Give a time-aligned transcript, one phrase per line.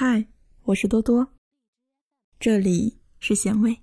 [0.00, 0.28] 嗨，
[0.62, 1.26] 我是多多，
[2.38, 3.80] 这里是咸味。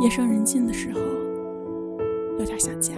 [0.00, 1.00] 夜深人静的时候，
[2.38, 2.94] 有点想家。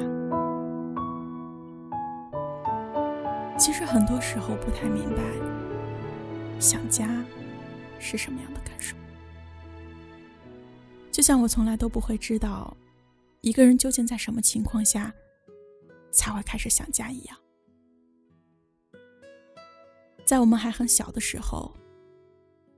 [3.58, 5.22] 其实很多时候不太明白，
[6.60, 7.08] 想家
[7.98, 8.94] 是什么样的感受。
[11.10, 12.76] 就像我从来都不会知道。
[13.44, 15.14] 一个人究竟在什么情况下
[16.10, 17.38] 才会开始想家一样？
[20.24, 21.76] 在我们还很小的时候，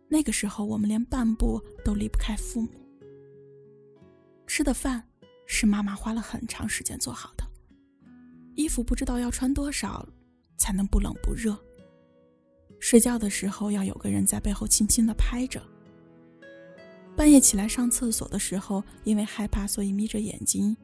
[0.09, 2.71] 那个时候我们连半步都离不开父母。
[4.45, 5.09] 吃的饭
[5.47, 7.45] 是妈妈花了很长时间做好的，
[8.57, 10.05] 衣服不知道要穿多少
[10.59, 11.57] 才能不冷不热。
[12.81, 15.63] 睡觉的时候要有个人在背后轻轻的拍着。
[17.17, 20.77] 半夜起来上厕所的时候，因为害怕，所以眯着眼睛，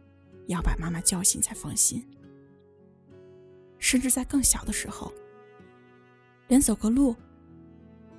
[0.46, 2.04] 要把妈妈叫醒才放心。
[3.78, 5.12] 甚至在更小的时候，
[6.48, 7.14] 连走个路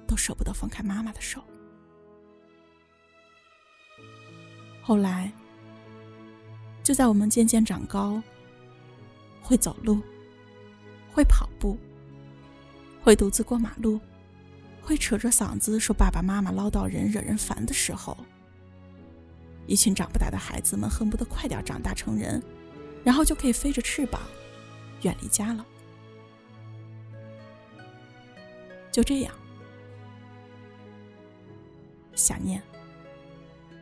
[0.06, 1.44] 都舍不得放开妈妈的手。
[4.84, 5.31] 后来，
[6.84, 8.22] 就在我们渐渐长高，
[9.41, 10.00] 会走路，
[11.11, 11.78] 会跑步，
[13.02, 14.00] 会独自过马路。
[14.84, 18.17] 会扯着嗓子说爸爸妈妈唠叨人惹人烦的时候，
[19.66, 22.44] 一群长不大的孩子们恨不得快点长大成人，
[23.02, 24.22] 然后就可以飞着翅膀
[25.03, 25.66] 远离家了。
[28.92, 29.34] 就这样，
[32.14, 32.62] 想念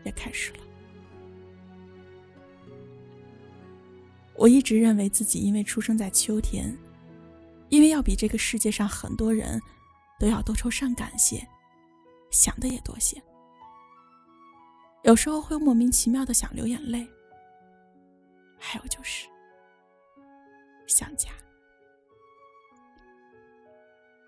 [0.06, 0.60] 也开始了。
[4.36, 6.78] 我一直认为自己因为出生在秋天，
[7.70, 9.60] 因为要比这个世界上很多人。
[10.22, 11.48] 都要多愁善感些，
[12.30, 13.20] 想的也多些。
[15.02, 17.10] 有时候会莫名其妙的想流眼泪，
[18.60, 19.28] 还有就是
[20.86, 21.32] 想家。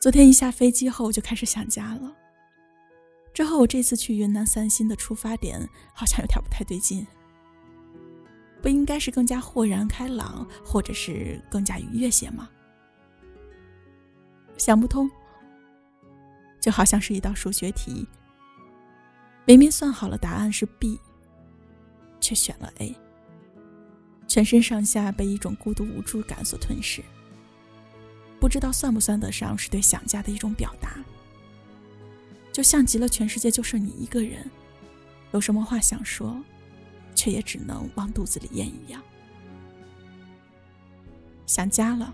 [0.02, 2.12] 昨天一下飞机后就开始想家了，
[3.32, 7.06] 这和我这次去云南散心的出发点好像有点不太对劲。
[8.64, 12.50] 不应该是更加豁然开朗，或者是更加愉悦些吗？
[14.58, 15.08] 想不通。
[16.64, 18.08] 就好像是一道数学题，
[19.44, 20.98] 明明算好了答案是 B，
[22.22, 22.96] 却选了 A。
[24.30, 27.04] 全身上下被一种孤独无助感所吞噬，
[28.40, 30.96] 不知道算不算得上是对想家的一种表达。
[32.54, 34.50] 就像极了全世界就剩你一个人，
[35.34, 36.42] 有什么话想说，
[37.14, 39.04] 却也只能往肚子里咽一样。
[41.46, 42.14] 想家了，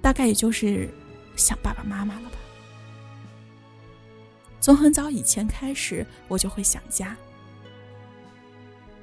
[0.00, 0.88] 大概也就是
[1.36, 2.38] 想爸爸妈妈了吧。
[4.66, 7.16] 从很早以前开始，我就会想家。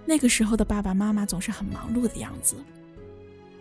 [0.04, 2.58] 那个时候的爸爸妈妈总是很忙碌的样子，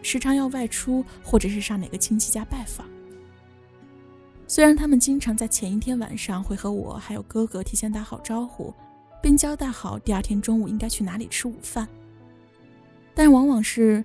[0.03, 2.89] 时常要外出或者是上哪个亲戚家拜访。
[4.49, 8.75] 虽然他们经常在前一天晚上会和我还有哥哥提前打好招呼，
[9.23, 11.89] 并交代好第二天中午应该去哪里吃午饭，
[13.15, 14.05] 但往往是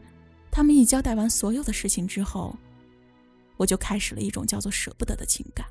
[0.52, 2.56] 他们一交代完所有的事情之后，
[3.56, 5.66] 我就开始了一种叫做舍不得的情感。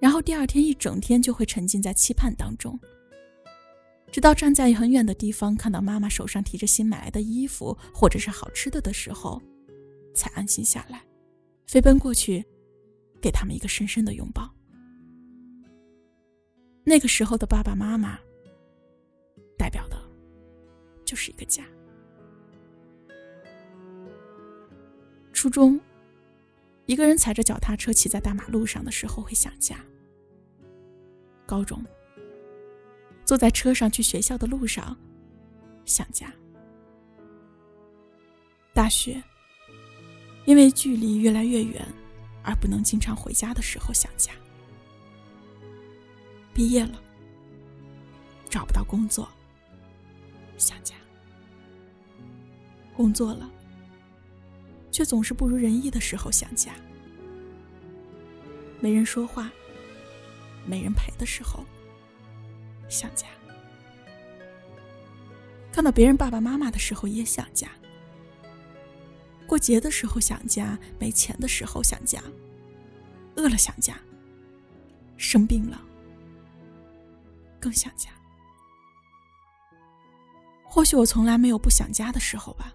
[0.00, 2.78] 然后第二天一整天就会沉浸在期盼当中，
[4.12, 9.42] 直到站在很远的地方看到妈妈手上提着新买来的衣服或者是好吃的的时候，
[10.14, 11.02] 才安心下来，
[11.66, 12.44] 飞奔过去，
[13.20, 14.48] 给他们一个深深的拥抱。
[16.84, 18.18] 那个时候的爸爸妈妈，
[19.58, 19.96] 代表的，
[21.04, 21.64] 就是一个家。
[25.32, 25.78] 初中。
[26.88, 29.76] 一个人踩着脚踏车骑在大马路上的时候会想家。
[31.44, 31.84] 高中，
[33.26, 34.96] 坐在车上去学校的路上，
[35.84, 36.32] 想家。
[38.72, 39.22] 大学，
[40.46, 41.86] 因为距离越来越远，
[42.42, 44.32] 而不能经常回家的时候想家。
[46.54, 46.98] 毕业了，
[48.48, 49.28] 找不到工作，
[50.56, 50.94] 想家。
[52.96, 53.50] 工作了。
[54.98, 56.72] 却总是不如人意的时候想家，
[58.80, 59.48] 没人说话、
[60.66, 61.64] 没人陪的时候
[62.88, 63.28] 想家，
[65.70, 67.68] 看到别人爸爸妈妈的时候也想家，
[69.46, 72.20] 过节的时候想家，没钱的时候想家，
[73.36, 73.96] 饿了想家，
[75.16, 75.80] 生病了
[77.60, 78.10] 更想家。
[80.64, 82.74] 或许我从来没有不想家的时候吧。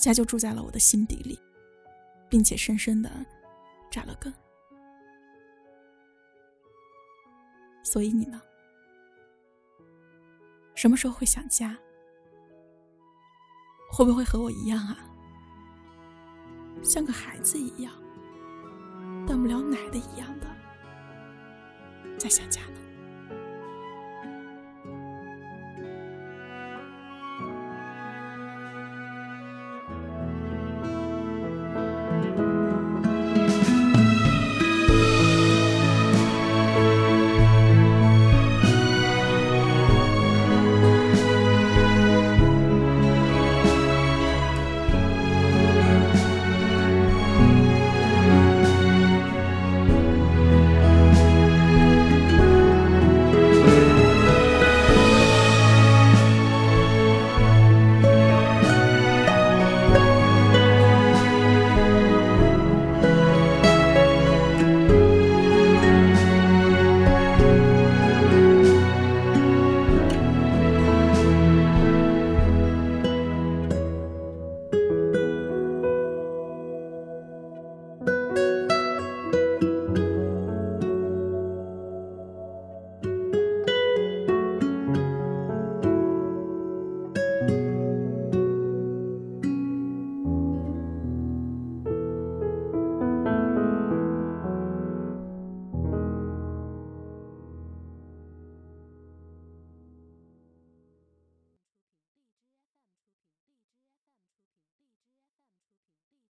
[0.00, 1.38] 家就住在了我的心底里，
[2.28, 3.10] 并且深深的
[3.90, 4.32] 扎了根。
[7.84, 8.40] 所以你呢？
[10.74, 11.76] 什么时候会想家？
[13.92, 14.96] 会不会和我一样啊？
[16.82, 17.92] 像个孩子一样，
[19.26, 20.46] 断不了奶的一样的，
[22.18, 22.79] 在想家呢？